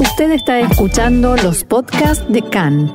[0.00, 2.86] Usted está escuchando los podcasts de CAN.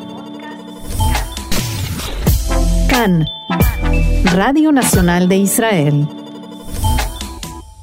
[2.90, 3.26] CAN,
[4.24, 6.08] Radio Nacional de Israel.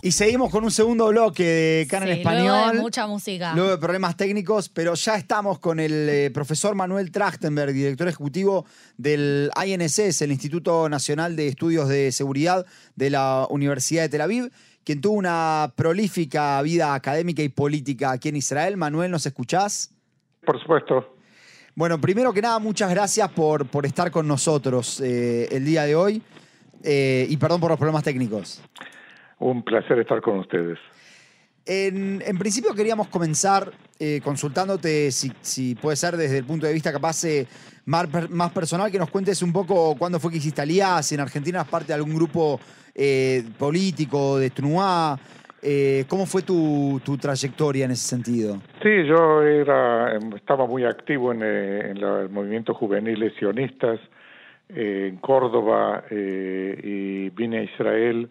[0.03, 2.47] Y seguimos con un segundo bloque de CAN en español.
[2.47, 3.55] Luego de mucha música.
[3.55, 8.65] Luego de problemas técnicos, pero ya estamos con el eh, profesor Manuel Trachtenberg, director ejecutivo
[8.97, 12.65] del INSS, el Instituto Nacional de Estudios de Seguridad
[12.97, 14.51] de la Universidad de Tel Aviv,
[14.85, 18.77] quien tuvo una prolífica vida académica y política aquí en Israel.
[18.77, 19.95] Manuel, ¿nos escuchás?
[20.45, 21.17] Por supuesto.
[21.75, 25.95] Bueno, primero que nada, muchas gracias por, por estar con nosotros eh, el día de
[25.95, 26.23] hoy
[26.83, 28.63] eh, y perdón por los problemas técnicos.
[29.39, 30.79] Un placer estar con ustedes.
[31.65, 36.73] En, en principio queríamos comenzar eh, consultándote, si, si puede ser desde el punto de
[36.73, 37.23] vista capaz
[37.85, 41.21] más, más personal, que nos cuentes un poco cuándo fue que hiciste Aliás, si en
[41.21, 42.59] Argentina eras parte de algún grupo
[42.95, 45.17] eh, político, de Truá,
[45.63, 48.57] eh, ¿cómo fue tu, tu trayectoria en ese sentido?
[48.83, 54.01] Sí, yo era, em, estaba muy activo en, eh, en la- el movimiento juvenil sionistas
[54.69, 58.29] en Córdoba y vine a Israel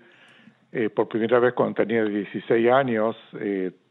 [0.95, 3.17] por primera vez cuando tenía 16 años,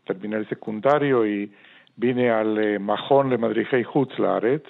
[0.06, 1.52] terminé el secundario y
[1.96, 4.64] vine al Mahon de Madrijei Hutzlaret,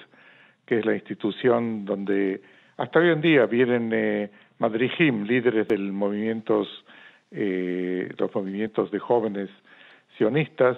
[0.65, 2.41] que es la institución donde
[2.75, 6.67] hasta hoy en día vienen madrijim, líderes del movimientos,
[7.31, 9.49] eh, los movimientos de jóvenes
[10.17, 10.77] sionistas,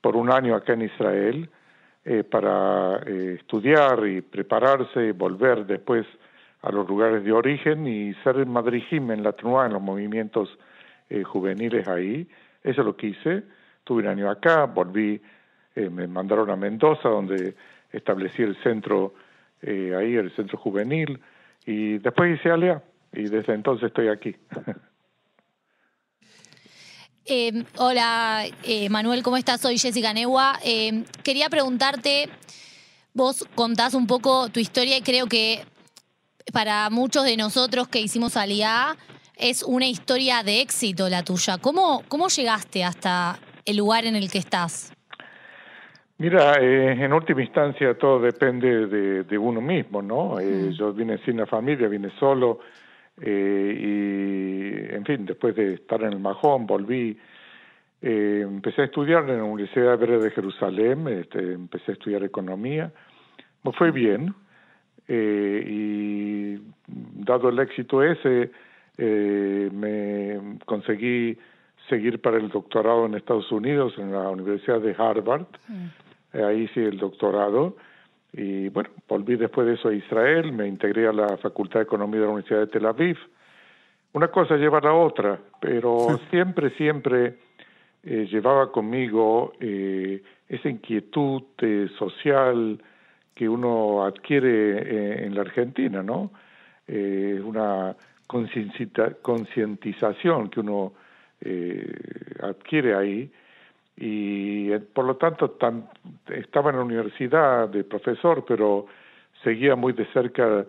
[0.00, 1.48] por un año acá en Israel,
[2.04, 6.06] eh, para eh, estudiar y prepararse, y volver después
[6.62, 10.58] a los lugares de origen y ser madrijim en la Trua, en los movimientos
[11.24, 12.28] juveniles ahí.
[12.62, 13.42] Eso lo quise.
[13.82, 15.20] Tuve un año acá, volví,
[15.74, 17.56] me mandaron a Mendoza, donde
[17.90, 19.14] establecí el centro
[19.62, 21.18] ahí, el centro juvenil,
[21.66, 22.80] y después hice ALEA,
[23.12, 24.36] y desde entonces estoy aquí.
[27.26, 29.60] Eh, hola, eh, Manuel, ¿cómo estás?
[29.60, 30.58] Soy Jessica Neua.
[30.64, 32.28] Eh, quería preguntarte,
[33.14, 35.60] vos contás un poco tu historia y creo que
[36.52, 38.96] para muchos de nosotros que hicimos Aliá
[39.36, 41.58] es una historia de éxito la tuya.
[41.58, 44.92] ¿Cómo, cómo llegaste hasta el lugar en el que estás?
[46.18, 50.38] Mira, eh, en última instancia todo depende de, de uno mismo, ¿no?
[50.40, 52.60] Eh, Yo vine sin la familia, vine solo
[53.20, 57.18] eh, y, en fin, después de estar en el Majón, volví,
[58.02, 62.92] eh, empecé a estudiar en la Universidad Hebrea de Jerusalén, este, empecé a estudiar economía,
[63.62, 64.34] me fue bien
[65.08, 66.58] eh, y
[67.24, 68.50] dado el éxito ese,
[68.96, 71.36] eh, me conseguí
[71.88, 75.46] seguir para el doctorado en Estados Unidos, en la Universidad de Harvard.
[76.32, 77.76] Eh, ahí hice el doctorado
[78.32, 82.20] y bueno, volví después de eso a Israel, me integré a la Facultad de Economía
[82.20, 83.18] de la Universidad de Tel Aviv.
[84.12, 87.38] Una cosa lleva a la otra, pero siempre, siempre
[88.02, 92.82] eh, llevaba conmigo eh, esa inquietud eh, social
[93.34, 96.30] que uno adquiere eh, en la Argentina, ¿no?
[96.88, 97.94] Una
[98.26, 100.92] concientización que uno
[102.42, 103.30] adquiere ahí
[104.00, 105.84] y eh, por lo tanto tam-
[106.34, 108.86] estaba en la universidad de profesor, pero
[109.44, 110.64] seguía muy de cerca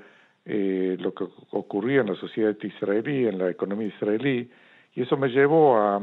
[0.46, 4.50] eh, lo que ocurría en la sociedad israelí, en la economía israelí,
[4.96, 6.02] y eso me llevó a,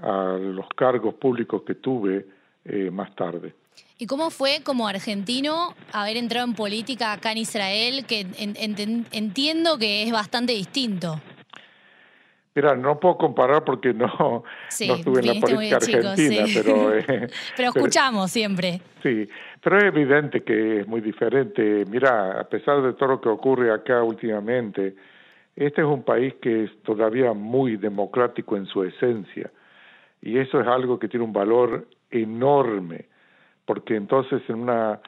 [0.00, 2.26] a los cargos públicos que tuve
[2.64, 3.54] eh, más tarde.
[3.98, 9.06] ¿Y cómo fue como argentino haber entrado en política acá en Israel, que en- enten-
[9.12, 11.20] entiendo que es bastante distinto?
[12.54, 16.60] Mira, no puedo comparar porque no, Sí, no estuve en la política chico, argentina, sí.
[16.62, 16.94] pero...
[16.94, 18.80] eh, Pero escuchamos siempre.
[19.02, 19.28] Sí,
[19.62, 21.84] pero es evidente que es muy diferente.
[21.88, 24.94] Mira, a pesar de todo lo que ocurre acá últimamente,
[25.56, 29.50] este es un país que es todavía muy democrático en su esencia.
[30.20, 33.06] Y eso es algo que tiene un valor enorme,
[33.64, 34.98] porque entonces en un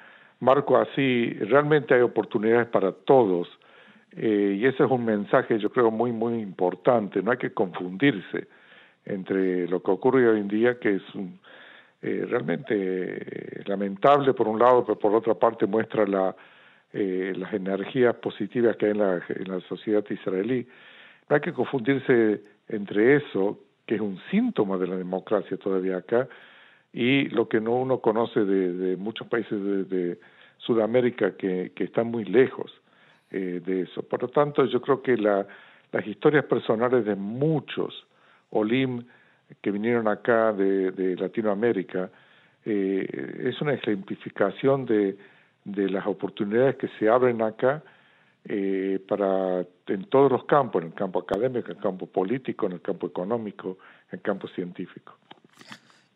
[0.41, 3.49] marco así realmente hay oportunidades para todos.
[4.17, 7.23] Eh, y ese es un mensaje, yo creo, muy, muy importante.
[7.23, 8.47] No hay que confundirse
[9.05, 11.39] entre lo que ocurre hoy en día, que es un,
[12.03, 16.37] eh, realmente eh, lamentable por un lado, pero por otra parte muestra la,
[16.93, 20.67] eh, las energías positivas que hay en la, en la sociedad israelí.
[21.29, 26.29] No hay que confundirse entre eso, que es un síntoma de la democracia todavía acá,
[26.93, 30.19] y lo que no uno conoce de, de muchos países de, de
[30.59, 32.71] Sudamérica que, que están muy lejos
[33.31, 34.03] eh, de eso.
[34.03, 35.47] Por lo tanto, yo creo que la,
[35.93, 38.07] las historias personales de muchos
[38.51, 39.05] Olim
[39.61, 42.11] que vinieron acá de, Latinoamérica
[42.65, 45.17] eh, es una ejemplificación de,
[45.65, 47.83] de las oportunidades que se abren acá
[48.47, 52.73] eh, para en todos los campos, en el campo académico, en el campo político, en
[52.73, 53.79] el campo económico,
[54.11, 55.17] en el campo científico.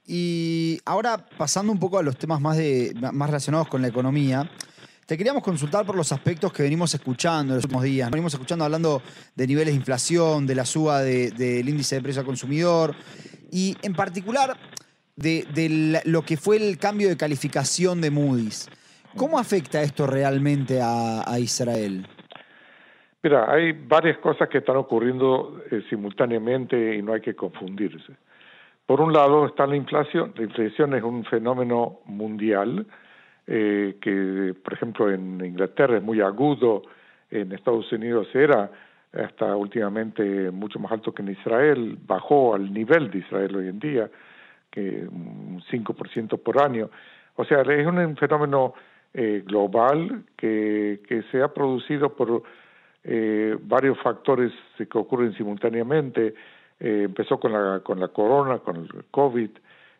[0.06, 4.50] Y ahora pasando un poco a los temas más, de, más relacionados con la economía,
[5.08, 8.10] te queríamos consultar por los aspectos que venimos escuchando en los últimos días.
[8.10, 9.00] Venimos escuchando hablando
[9.34, 12.94] de niveles de inflación, de la suba del índice de precio al consumidor
[13.50, 14.54] y en particular
[15.16, 18.68] de, lo que fue el cambio de calificación de Moody's.
[19.16, 22.06] ¿Cómo afecta esto realmente a, Israel?
[23.22, 28.12] Mira, hay varias cosas que están ocurriendo eh, simultáneamente y no hay que confundirse.
[28.84, 30.34] Por un lado está la inflación.
[30.36, 32.86] La inflación es un fenómeno mundial
[33.50, 36.82] eh, que, por ejemplo, en Inglaterra es muy agudo,
[37.30, 38.70] en Estados Unidos era
[39.12, 43.78] hasta últimamente mucho más alto que en Israel, bajó al nivel de Israel hoy en
[43.78, 44.10] día,
[44.70, 46.90] que un 5% por año.
[47.36, 48.74] O sea, es un fenómeno
[49.14, 52.42] eh, global que, que se ha producido por
[53.02, 56.34] eh, varios factores que ocurren simultáneamente.
[56.78, 59.50] Eh, empezó con la, con la corona, con el COVID,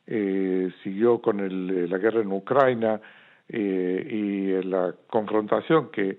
[0.06, 3.00] eh, siguió con el, la guerra en Ucrania
[3.48, 6.18] y la confrontación que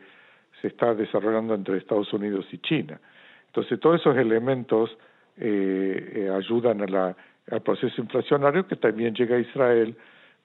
[0.62, 3.00] se está desarrollando entre Estados Unidos y China.
[3.48, 4.98] Entonces, todos esos elementos
[5.38, 7.16] ayudan a la,
[7.52, 9.96] al proceso inflacionario que también llega a Israel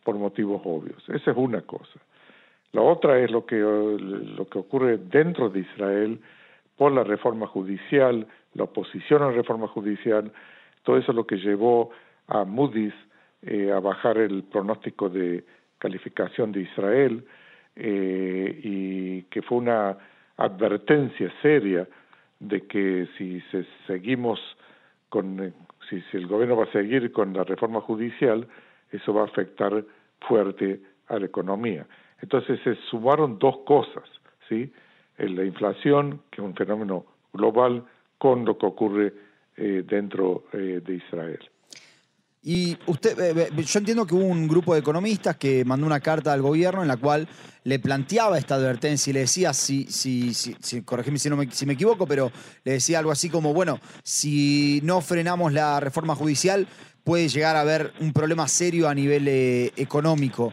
[0.02, 1.02] por motivos obvios.
[1.08, 1.98] Esa es una cosa.
[2.72, 6.20] La otra es lo que, lo que ocurre dentro de Israel
[6.76, 10.32] por la reforma judicial, la oposición a la reforma judicial,
[10.82, 11.90] todo eso es lo que llevó
[12.26, 12.94] a Moody's
[13.42, 15.44] eh, a bajar el pronóstico de
[15.78, 17.24] calificación de Israel
[17.76, 19.96] eh, y que fue una
[20.36, 21.86] advertencia seria
[22.40, 24.40] de que si se, seguimos
[25.08, 25.54] con
[25.88, 28.46] si, si el gobierno va a seguir con la reforma judicial
[28.90, 29.84] eso va a afectar
[30.20, 31.86] fuerte a la economía
[32.24, 34.04] entonces se sumaron dos cosas,
[34.48, 34.72] ¿sí?
[35.18, 37.04] La inflación, que es un fenómeno
[37.34, 37.84] global,
[38.16, 39.12] con lo que ocurre
[39.58, 41.38] eh, dentro eh, de Israel.
[42.46, 46.30] Y usted, eh, yo entiendo que hubo un grupo de economistas que mandó una carta
[46.30, 47.26] al gobierno en la cual
[47.64, 51.50] le planteaba esta advertencia y le decía, si, si, si, si corregime si, no me,
[51.50, 52.30] si me equivoco, pero
[52.64, 56.66] le decía algo así como, bueno, si no frenamos la reforma judicial,
[57.02, 60.52] puede llegar a haber un problema serio a nivel económico.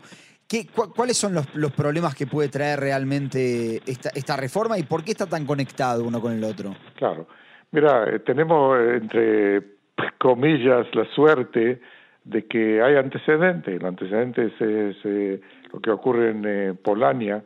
[0.95, 5.25] ¿Cuáles son los, problemas que puede traer realmente esta, esta reforma y por qué está
[5.25, 6.75] tan conectado uno con el otro?
[6.95, 7.27] Claro.
[7.71, 9.61] Mira, eh, tenemos eh, entre
[10.17, 11.81] comillas la suerte
[12.23, 13.73] de que hay antecedentes.
[13.73, 14.53] El antecedente es,
[15.03, 15.41] eh,
[15.73, 17.43] lo que ocurre en Polonia,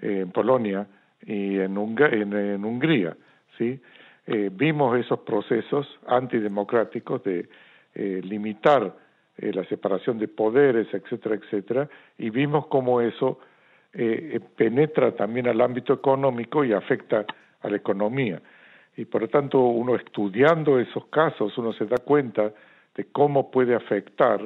[0.00, 0.86] en Polonia
[1.24, 3.16] y en, en, Hungría.
[3.56, 3.80] ¿sí?
[4.26, 7.48] vimos esos procesos antidemocráticos de
[7.94, 8.92] limitar
[9.40, 11.88] eh, la separación de poderes, etcétera, etcétera,
[12.18, 13.38] y vimos cómo eso
[13.94, 17.24] eh, eh, penetra también al ámbito económico y afecta
[17.62, 18.42] a la economía.
[18.96, 22.52] Y por lo tanto, uno estudiando esos casos, uno se da cuenta
[22.94, 24.40] de cómo puede afectar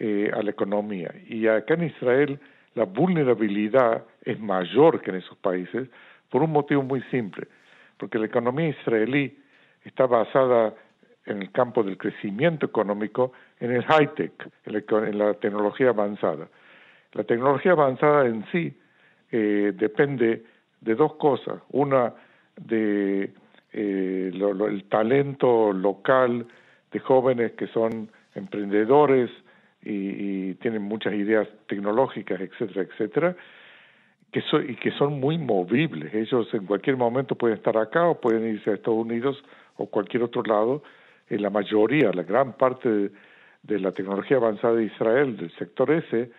[0.00, 1.14] a la economía.
[1.28, 2.40] Y acá en Israel
[2.74, 5.88] la vulnerabilidad es mayor que en esos países
[6.30, 7.46] por un motivo muy simple,
[7.96, 9.38] porque la economía israelí
[9.84, 10.74] está basada
[11.26, 14.32] en el campo del crecimiento económico en el high-tech,
[14.66, 16.48] en, la tecnología avanzada.
[17.12, 18.76] La tecnología avanzada en sí
[19.30, 20.44] eh, depende
[20.80, 21.62] de dos cosas.
[21.70, 22.12] Una,
[22.56, 23.32] de
[23.74, 26.46] eh, el talento local
[26.92, 29.30] de jóvenes que son emprendedores
[29.82, 33.36] y, tienen muchas ideas tecnológicas, etcétera, etcétera,
[34.32, 36.14] que y que son muy movibles.
[36.14, 39.42] Ellos en cualquier momento pueden estar acá o pueden irse a Estados Unidos
[39.76, 40.82] o cualquier otro lado
[41.28, 43.10] en la mayoría, la gran parte
[43.62, 46.30] de, la tecnología avanzada de Israel, del sector ese,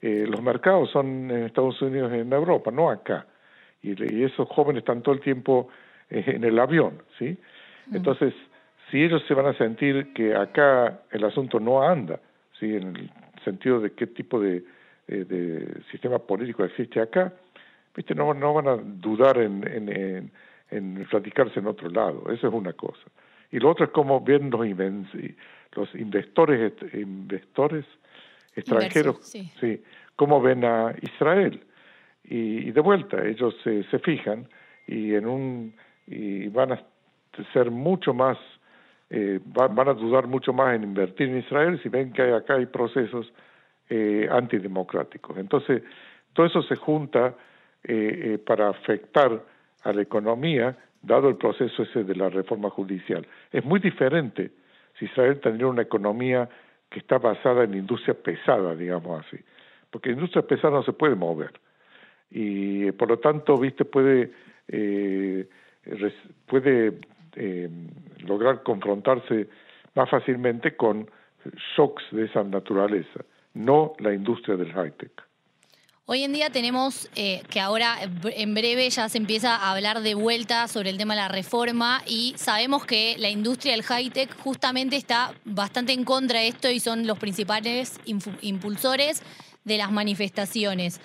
[0.00, 3.26] eh, los mercados son en Estados Unidos y en Europa, no acá.
[3.82, 5.74] Y, esos jóvenes están todo el tiempo eh,
[6.14, 7.36] en el avión, ¿sí?
[7.86, 7.96] Mm.
[7.96, 8.34] Entonces,
[8.90, 12.20] si ellos se van a sentir que acá el asunto no anda,
[12.58, 12.74] ¿sí?
[12.76, 13.10] En el
[13.44, 14.64] sentido de qué tipo de,
[15.08, 17.32] eh, de sistema político existe acá,
[17.94, 18.14] ¿viste?
[18.14, 20.30] No, no van a dudar en, en, en,
[20.70, 23.04] en platicarse en otro lado, eso es una cosa.
[23.50, 24.66] Y lo otro es cómo ven los,
[25.76, 27.84] los inversores, inversores
[28.56, 29.82] extranjeros, sí.
[30.16, 31.60] cómo ven a Israel.
[32.24, 34.48] Y, de vuelta, ellos se, se fijan
[34.86, 35.74] y, en un,
[36.06, 36.82] y van a
[37.52, 38.38] ser mucho más,
[39.10, 42.54] eh, van, a dudar mucho más en invertir en Israel si ven que hay, acá
[42.54, 43.32] hay procesos
[43.88, 45.36] eh, antidemocráticos.
[45.38, 45.82] Entonces,
[46.32, 47.34] todo eso se junta
[47.82, 49.42] eh, eh para afectar
[49.82, 53.26] a la economía dado el proceso ese de la reforma judicial.
[53.52, 54.50] Es muy diferente
[54.98, 56.48] si Israel tendría una economía
[56.88, 59.36] que está basada en industria pesada, digamos así,
[59.90, 61.52] porque industria pesada no se puede mover
[62.34, 64.32] y por lo tanto, viste, puede
[64.66, 65.48] eh,
[66.46, 66.98] puede
[67.36, 67.68] eh,
[68.18, 69.48] lograr confrontarse
[69.94, 71.10] más fácilmente con
[71.76, 73.24] shocks de esa naturaleza,
[73.54, 75.12] no la industria del high-tech.
[76.06, 80.14] Hoy en día tenemos eh, que ahora en breve ya se empieza a hablar de
[80.14, 84.96] vuelta sobre el tema de la reforma y sabemos que la industria del high-tech justamente
[84.96, 87.98] está bastante en contra de esto y son los principales
[88.42, 89.22] impulsores
[89.64, 91.00] de las manifestaciones.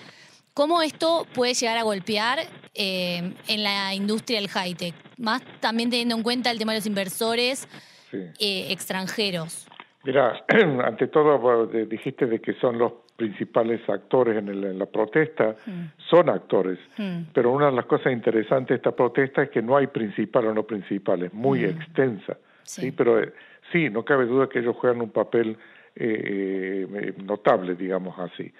[0.60, 2.40] ¿Cómo esto puede llegar a golpear
[2.74, 4.92] eh, en la industria del high-tech?
[5.16, 7.66] Más también teniendo en cuenta el tema de los inversores
[8.12, 9.66] eh, extranjeros.
[10.04, 10.44] Mira,
[10.84, 15.92] ante todo dijiste de que son los principales actores en, la protesta, mm.
[16.10, 17.32] son actores, mm.
[17.32, 20.52] pero una de las cosas interesantes de esta protesta es que no hay principal o
[20.52, 21.70] no principal, es muy mm.
[21.70, 22.92] extensa, sí.
[22.92, 23.32] Pero eh,
[23.72, 25.56] sí, no cabe duda que ellos juegan un papel
[25.96, 28.52] eh, eh, notable, digamos así.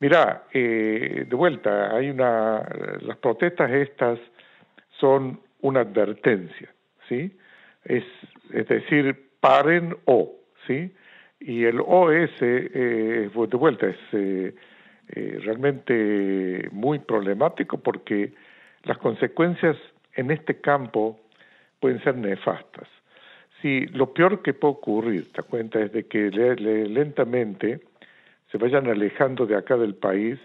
[0.00, 2.66] Mira, de vuelta, hay una,
[3.02, 4.18] las protestas estas
[4.98, 6.72] son una advertencia,
[7.08, 7.36] ¿sí?
[7.84, 8.04] Es,
[8.50, 10.32] decir, paren o,
[10.66, 10.92] ¿sí?
[11.40, 14.54] Y el OS, eh, de vuelta, es eh,
[15.08, 18.32] eh, realmente muy problemático porque
[18.84, 19.76] las consecuencias
[20.14, 21.18] en este campo
[21.80, 22.88] pueden ser nefastas.
[23.62, 27.80] Si lo peor que puede ocurrir, te cuenta, es de que lentamente
[28.50, 30.38] se vayan alejando de acá del país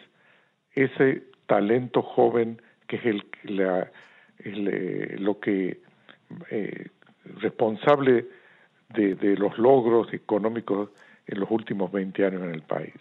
[0.74, 3.92] ese talento joven que es el, la,
[5.18, 5.80] lo que
[7.42, 8.26] responsable
[8.94, 10.90] de, los logros económicos
[11.28, 12.94] en los últimos 20 años en el país.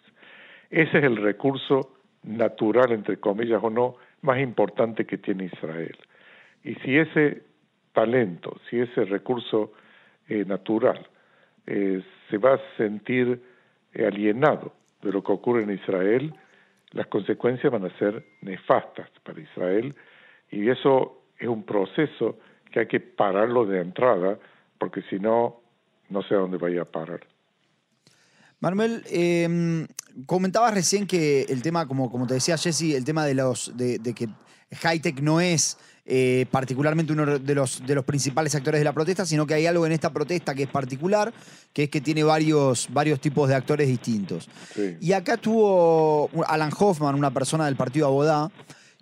[0.71, 5.97] Ese es el recurso natural, entre comillas o no, más importante que tiene Israel.
[6.65, 7.43] Y si ese
[7.93, 9.73] talento, si ese recurso
[10.29, 11.07] eh, natural
[11.67, 13.41] eh, se va a sentir
[13.93, 14.73] eh, alienado
[15.05, 16.35] de lo que ocurre en Israel,
[16.91, 19.95] las consecuencias van a ser nefastas para Israel
[20.51, 22.39] y eso es un proceso
[22.71, 24.39] que hay que pararlo de entrada
[24.79, 25.61] porque si no
[26.09, 27.21] no sé a dónde vaya a parar.
[28.61, 29.87] Manuel, em,
[30.27, 33.99] comentabas recién que el tema, como, como te decía Jesse, el tema de, los, de,
[34.15, 34.29] que
[34.71, 39.25] Hightech no es eh, particularmente uno de los, de los principales actores de la protesta,
[39.25, 41.33] sino que hay algo en esta protesta que es particular,
[41.73, 44.49] que es que tiene varios, varios tipos de actores distintos.
[45.01, 48.51] Y acá tuvo Alan Hoffman, una persona del partido Abodá,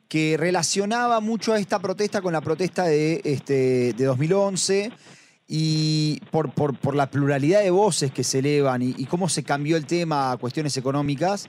[0.09, 4.92] que relacionaba mucho a esta protesta con la protesta de, este, de 2011
[5.54, 9.85] y por, por, la pluralidad de voces que se elevan y, cómo se cambió el
[9.85, 11.47] tema a cuestiones económicas,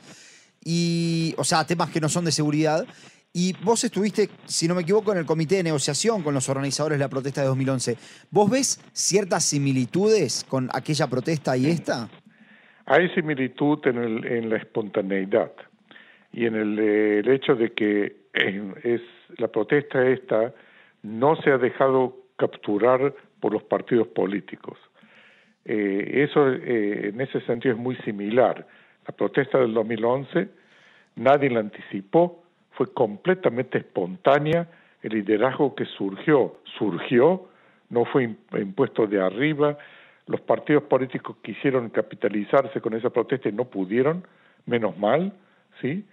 [0.62, 2.86] y, o sea, temas que no son de seguridad.
[3.32, 7.00] Y vos estuviste, si no me equivoco, en el comité de negociación con los organizadores
[7.00, 7.96] de la protesta de 2011.
[8.30, 12.10] ¿Vos ves ciertas similitudes con aquella protesta y esta?
[12.86, 15.54] Hay similitud en la espontaneidad
[16.34, 19.02] y en el, el hecho de que es,
[19.38, 20.54] la protesta esta
[21.04, 24.78] no se ha dejado capturar por los partidos políticos.
[25.66, 28.66] Eh, eso eh, en ese sentido es muy similar.
[29.06, 30.48] La protesta del 2011
[31.18, 34.70] nadie la anticipó, fue completamente espontánea,
[35.02, 37.50] el liderazgo que surgió, surgió,
[37.90, 39.78] no fue impuesto de arriba,
[40.28, 44.26] los partidos políticos quisieron capitalizarse con esa protesta y no pudieron,
[44.66, 45.34] menos mal,
[45.82, 46.06] ¿sí?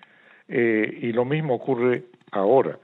[0.49, 2.77] Eh, y lo mismo ocurre ahora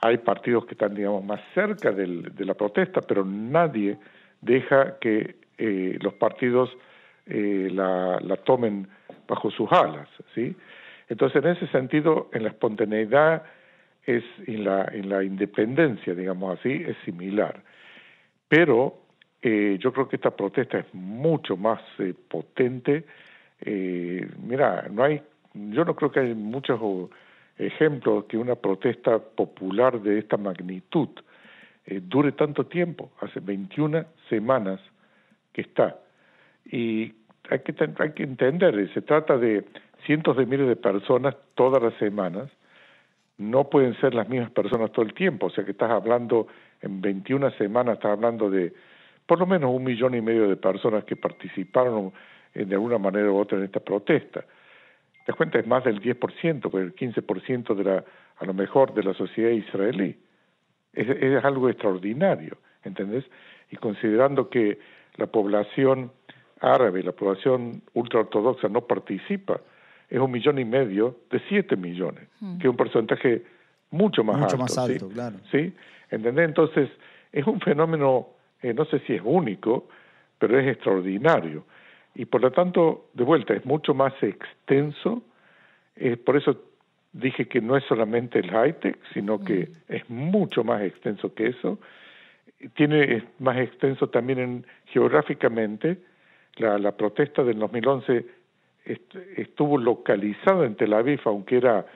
[0.00, 3.98] hay partidos que están, digamos, más cerca del, de la protesta, pero nadie
[4.40, 6.70] deja que eh, los partidos
[7.26, 8.88] eh, la, tomen
[9.26, 10.54] bajo sus alas, ¿sí?
[11.08, 13.42] Entonces, en ese sentido, en la espontaneidad
[14.04, 17.62] es, en la, en la independencia, digamos así, es similar.
[18.48, 19.04] Pero
[19.42, 23.04] eh, yo creo que esta protesta es mucho más eh, potente.
[23.60, 25.22] Eh, mira, no hay,
[25.52, 26.80] yo no creo que hay muchos
[27.58, 31.08] ejemplo que una protesta popular de esta magnitud
[31.86, 34.80] eh, dure tanto tiempo, hace 21 semanas
[35.52, 35.98] que está.
[36.64, 37.14] Y
[37.50, 39.64] hay que, hay que entender, se trata de
[40.06, 42.50] cientos de miles de personas todas las semanas,
[43.36, 46.46] no pueden ser las mismas personas todo el tiempo, o sea que estás hablando,
[46.80, 48.72] en 21 semanas estás hablando de
[49.26, 52.12] por lo menos un millón y medio de personas que participaron
[52.54, 54.44] de alguna manera u otra en esta protesta
[55.24, 58.04] te das cuenta, es más del 10%, porque el 15% de la,
[58.36, 60.16] a lo mejor de la sociedad israelí.
[60.92, 63.24] Es, es algo extraordinario, ¿entendés?
[63.70, 64.78] Y considerando que
[65.16, 66.12] la población
[66.60, 69.60] árabe, la población ultraortodoxa no participa,
[70.10, 72.58] es un millón y medio de siete millones, hmm.
[72.58, 73.44] que es un porcentaje
[73.90, 74.58] mucho más mucho alto.
[74.58, 75.36] más alto, claro.
[75.50, 75.72] ¿Sí?
[76.10, 76.48] ¿Entendés?
[76.48, 76.90] Entonces,
[77.32, 78.28] es un fenómeno,
[78.60, 79.88] eh, no sé si es único,
[80.38, 81.64] pero es extraordinario
[82.14, 85.22] y por lo tanto, de vuelta, es mucho más extenso,
[85.96, 86.62] eh, por eso
[87.12, 91.78] dije que no es solamente el high-tech, sino que es mucho más extenso que eso,
[92.74, 95.98] tiene es más extenso también en, geográficamente,
[96.56, 98.26] la, la protesta del 2011
[99.36, 101.86] estuvo localizada en Tel Aviv, aunque era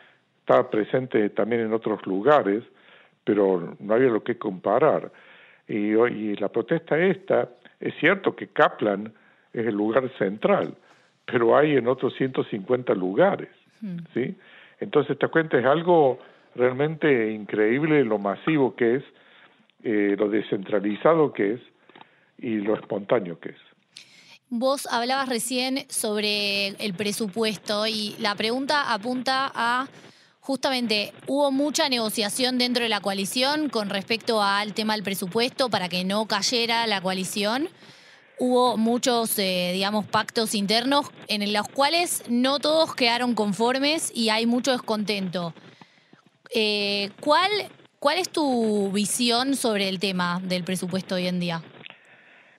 [0.49, 2.65] estaba presente también en otros lugares,
[3.23, 5.13] pero no había lo que comparar.
[5.67, 9.13] Y, y la protesta esta, es cierto que Kaplan
[9.53, 10.75] es el lugar central,
[11.25, 13.49] pero hay en otros 150 lugares.
[14.15, 14.37] ¿sí?
[14.81, 16.19] Entonces, te cuenta, es algo
[16.55, 19.05] realmente increíble lo masivo que es,
[19.85, 21.61] eh, lo descentralizado que es
[22.39, 23.59] y lo espontáneo que es.
[24.51, 29.87] Vos hablabas recién sobre el presupuesto y la pregunta apunta a
[30.41, 35.91] justamente hubo mucha negociación dentro de la coalición con respecto al tema del presupuesto para
[35.91, 37.69] que no cayera la coalición.
[38.41, 44.47] Hubo muchos, eh, digamos, pactos internos en los cuales no todos quedaron conformes y hay
[44.47, 45.53] mucho descontento.
[46.55, 47.51] Eh, ¿cuál,
[47.99, 51.63] ¿Cuál es tu visión sobre el tema del presupuesto hoy en día?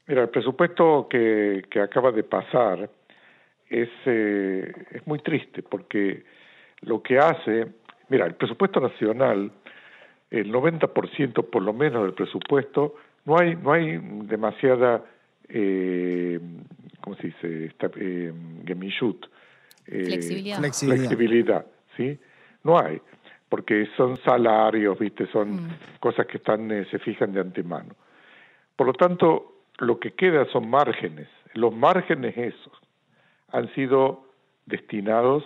[0.07, 2.89] Mira, el presupuesto que, acaba de pasar
[3.69, 6.25] es, eh, es muy triste porque
[6.81, 7.67] lo que hace,
[8.09, 9.51] mira, el presupuesto nacional,
[10.31, 12.95] el 90% por lo menos del presupuesto,
[13.25, 15.03] no hay, no hay demasiada,
[15.49, 16.39] eh,
[17.01, 17.65] ¿cómo se dice?
[17.65, 18.31] Esta, eh,
[19.87, 20.59] eh, flexibilidad.
[20.59, 21.65] flexibilidad.
[21.97, 22.19] ¿sí?
[22.63, 23.01] No hay,
[23.49, 25.25] porque son salarios, ¿viste?
[25.31, 25.69] Son mm.
[25.99, 27.95] cosas que están, se fijan de antemano.
[28.75, 31.27] Por lo tanto, lo que queda son márgenes.
[31.53, 32.73] Los márgenes esos
[33.51, 34.27] han sido
[34.67, 35.43] destinados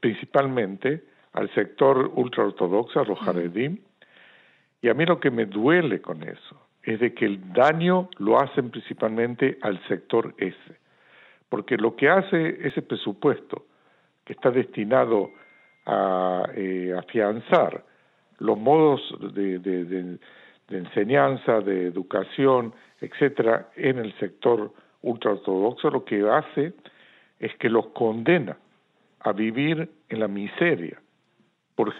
[0.00, 3.78] principalmente al sector ultraortodoxo, a los Haredim,
[4.80, 8.40] y a mí lo que me duele con eso es de que el daño lo
[8.40, 10.78] hacen principalmente al sector ese,
[11.48, 13.66] porque lo que hace ese presupuesto,
[14.24, 15.30] que está destinado
[15.86, 17.84] a eh, afianzar
[18.38, 19.00] los modos
[19.34, 20.18] de, de
[20.78, 24.72] enseñanza, de educación, etcétera, en el sector
[25.02, 26.72] ultraortodoxo, lo que hace
[27.38, 28.56] es que los condena
[29.20, 31.00] a vivir en la miseria
[31.74, 31.92] por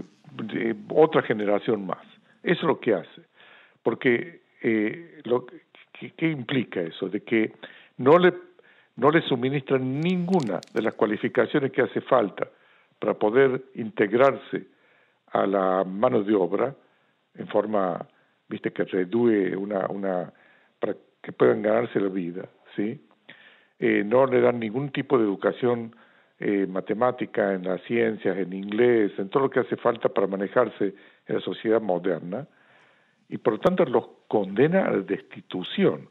[0.90, 2.04] otra generación más.
[2.42, 3.22] Eso es lo que hace.
[3.83, 5.46] Porque, eh, lo,
[6.16, 7.09] ¿qué, implica eso?
[7.09, 7.53] De que
[7.98, 8.33] no le,
[8.96, 12.48] no le suministran ninguna de las cualificaciones que hace falta
[12.98, 14.66] para poder integrarse
[15.33, 16.75] a la mano de obra
[17.35, 18.07] en forma,
[18.48, 20.33] viste, que reduce una, una
[20.79, 23.01] para que puedan ganarse la vida, ¿sí?
[23.79, 25.96] Eh, no le dan ningún tipo de educación
[26.38, 30.94] eh, matemática, en las ciencias, en inglés, en todo lo que hace falta para manejarse
[31.27, 32.46] en la sociedad moderna,
[33.33, 36.09] y por lo tanto los condena a la destitución.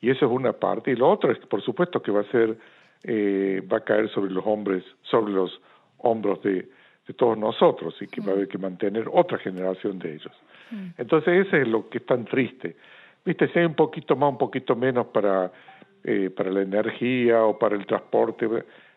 [0.00, 0.90] Y eso es una parte.
[0.90, 2.58] Y lo otro es, por supuesto, que va a ser,
[3.04, 5.60] eh, va a caer sobre los hombres, sobre los
[5.98, 6.68] hombros de,
[7.06, 10.32] de todos nosotros, y que va a haber que mantener otra generación de ellos.
[10.72, 10.88] Mm.
[10.98, 12.74] Entonces, ese es lo que es tan triste
[13.24, 15.50] viste, si hay un poquito más, un poquito menos para,
[16.02, 18.48] eh, para la energía o para el transporte,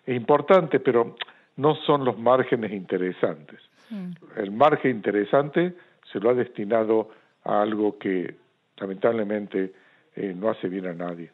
[0.06, 1.16] es importante, pero
[1.56, 3.60] no son los márgenes interesantes.
[3.90, 4.12] Mm.
[4.38, 5.74] El margen interesante
[6.12, 7.10] se lo ha destinado
[7.48, 8.36] a algo que
[8.78, 9.74] lamentablemente
[10.16, 11.32] eh, no hace bien a nadie.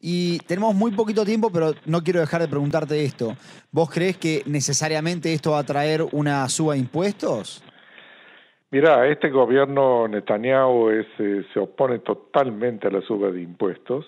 [0.00, 3.36] Y tenemos muy poquito tiempo, pero no quiero dejar de preguntarte esto.
[3.70, 7.62] ¿Vos crees que necesariamente esto va a traer una suba de impuestos?
[8.70, 14.06] Mira, este gobierno Netanyahu es, eh, se opone totalmente a la suba de impuestos.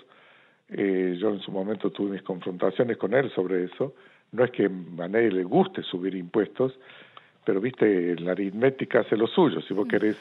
[0.70, 3.92] Eh, yo en su momento tuve mis confrontaciones con él sobre eso.
[4.30, 6.72] No es que a nadie le guste subir impuestos,
[7.44, 9.60] pero viste, la aritmética hace lo suyo.
[9.60, 10.16] Si vos querés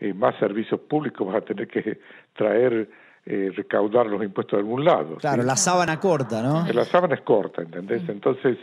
[0.00, 2.00] eh, más servicios públicos, vas a tener que
[2.34, 2.88] traer,
[3.26, 5.16] recaudar los impuestos de algún lado.
[5.16, 6.64] Claro, la sábana corta, ¿no?
[6.72, 8.08] La sábana es corta, ¿entendés?
[8.08, 8.56] Entonces,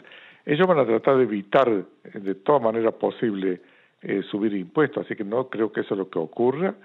[0.46, 3.62] ellos van a tratar de evitar de toda manera posible
[4.06, 6.76] eh, subir impuestos, así que no creo que eso es lo que ocurra,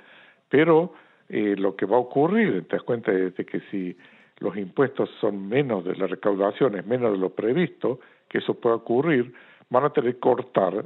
[0.48, 0.92] pero
[1.28, 3.96] eh, lo que va a ocurrir, te das cuenta de, que si
[4.38, 9.34] los impuestos son menos de las recaudaciones, menos de lo previsto, que eso pueda ocurrir,
[9.68, 10.84] van a tener que cortar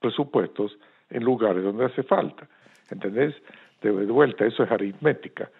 [0.00, 0.76] presupuestos
[1.10, 2.48] en lugares donde hace falta.
[2.92, 3.34] ¿Entendés?
[3.80, 5.50] De, vuelta, eso es aritmética.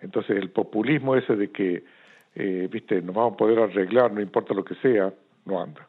[0.00, 1.84] Entonces, el populismo ese de que,
[2.34, 5.12] eh, viste, nos vamos a poder arreglar, no importa lo que sea,
[5.44, 5.86] no anda.